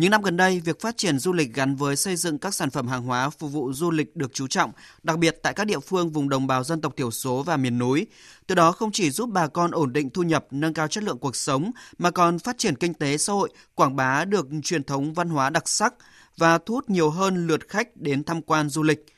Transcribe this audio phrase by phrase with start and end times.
[0.00, 2.70] Những năm gần đây, việc phát triển du lịch gắn với xây dựng các sản
[2.70, 5.78] phẩm hàng hóa phục vụ du lịch được chú trọng, đặc biệt tại các địa
[5.80, 8.06] phương vùng đồng bào dân tộc thiểu số và miền núi.
[8.46, 11.18] Từ đó không chỉ giúp bà con ổn định thu nhập, nâng cao chất lượng
[11.18, 15.14] cuộc sống, mà còn phát triển kinh tế xã hội, quảng bá được truyền thống
[15.14, 15.94] văn hóa đặc sắc
[16.36, 19.06] và thu hút nhiều hơn lượt khách đến tham quan du lịch–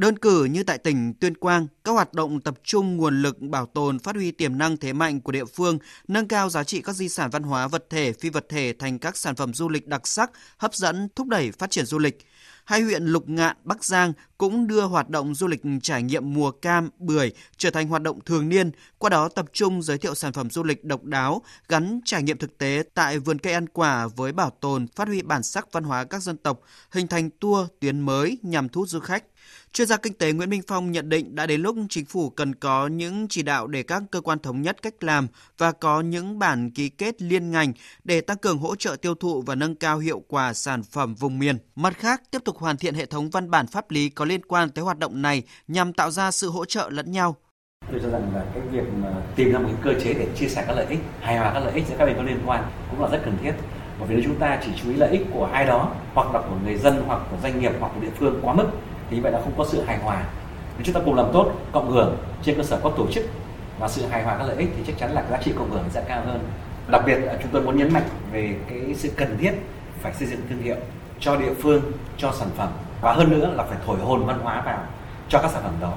[0.00, 3.66] Đơn cử như tại tỉnh Tuyên Quang, các hoạt động tập trung nguồn lực bảo
[3.66, 5.78] tồn phát huy tiềm năng thế mạnh của địa phương,
[6.08, 8.98] nâng cao giá trị các di sản văn hóa vật thể, phi vật thể thành
[8.98, 12.26] các sản phẩm du lịch đặc sắc, hấp dẫn, thúc đẩy phát triển du lịch.
[12.70, 16.50] Hai huyện Lục Ngạn, Bắc Giang cũng đưa hoạt động du lịch trải nghiệm mùa
[16.50, 20.32] cam, bưởi trở thành hoạt động thường niên, qua đó tập trung giới thiệu sản
[20.32, 24.06] phẩm du lịch độc đáo, gắn trải nghiệm thực tế tại vườn cây ăn quả
[24.06, 27.68] với bảo tồn, phát huy bản sắc văn hóa các dân tộc, hình thành tour
[27.80, 29.24] tuyến mới nhằm thu hút du khách.
[29.72, 32.54] Chuyên gia kinh tế Nguyễn Minh Phong nhận định đã đến lúc chính phủ cần
[32.54, 35.26] có những chỉ đạo để các cơ quan thống nhất cách làm
[35.58, 37.72] và có những bản ký kết liên ngành
[38.04, 41.38] để tăng cường hỗ trợ tiêu thụ và nâng cao hiệu quả sản phẩm vùng
[41.38, 41.58] miền.
[41.76, 44.70] Mặt khác, tiếp tục hoàn thiện hệ thống văn bản pháp lý có liên quan
[44.70, 47.36] tới hoạt động này nhằm tạo ra sự hỗ trợ lẫn nhau.
[47.90, 50.48] Tôi cho rằng là cái việc mà tìm ra một cái cơ chế để chia
[50.48, 52.64] sẻ các lợi ích, hài hòa các lợi ích giữa các bên có liên quan
[52.90, 53.52] cũng là rất cần thiết.
[53.98, 56.40] Bởi vì nếu chúng ta chỉ chú ý lợi ích của ai đó, hoặc là
[56.40, 58.66] của người dân, hoặc của doanh nghiệp, hoặc của địa phương quá mức,
[59.10, 60.24] thì như vậy là không có sự hài hòa
[60.80, 63.24] nếu chúng ta cùng làm tốt cộng hưởng trên cơ sở có tổ chức
[63.78, 65.84] và sự hài hòa các lợi ích thì chắc chắn là giá trị cộng hưởng
[65.90, 66.40] sẽ cao hơn
[66.88, 69.52] đặc biệt là chúng tôi muốn nhấn mạnh về cái sự cần thiết
[70.00, 70.76] phải xây dựng thương hiệu
[71.20, 71.82] cho địa phương,
[72.16, 72.68] cho sản phẩm.
[73.00, 74.78] Và hơn nữa là phải thổi hồn văn hóa vào
[75.28, 75.92] cho các sản phẩm đó.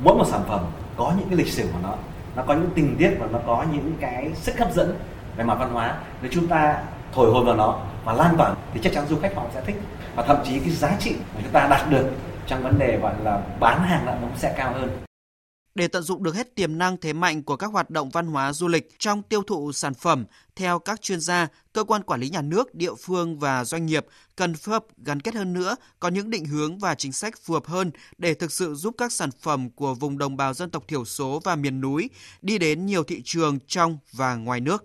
[0.00, 0.60] Mỗi một sản phẩm
[0.96, 1.94] có những cái lịch sử của nó.
[2.36, 4.96] Nó có những tình tiết và nó có những cái sức hấp dẫn
[5.36, 5.94] về mặt văn hóa.
[6.22, 6.82] Nếu chúng ta
[7.14, 9.82] thổi hồn vào nó và lan tỏa thì chắc chắn du khách họ sẽ thích.
[10.14, 12.10] Và thậm chí cái giá trị mà chúng ta đạt được
[12.46, 15.09] trong vấn đề gọi là bán hàng nó cũng sẽ cao hơn.
[15.80, 18.52] Để tận dụng được hết tiềm năng thế mạnh của các hoạt động văn hóa
[18.52, 20.24] du lịch trong tiêu thụ sản phẩm,
[20.56, 24.06] theo các chuyên gia, cơ quan quản lý nhà nước, địa phương và doanh nghiệp
[24.36, 27.54] cần phối hợp gắn kết hơn nữa, có những định hướng và chính sách phù
[27.54, 30.84] hợp hơn để thực sự giúp các sản phẩm của vùng đồng bào dân tộc
[30.88, 32.10] thiểu số và miền núi
[32.42, 34.78] đi đến nhiều thị trường trong và ngoài nước.